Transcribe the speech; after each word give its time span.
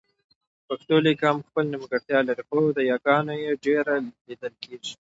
پښتو 0.67 0.95
لیک 1.05 1.19
هم 1.27 1.37
خپله 1.47 1.67
نيمګړتیا 1.71 2.19
لري 2.27 2.43
خو 2.47 2.59
د 2.77 2.79
یاګانو 2.91 3.33
يې 3.43 3.51
ډېره 3.65 3.93
لیدل 4.27 4.53
کېږي 4.63 4.93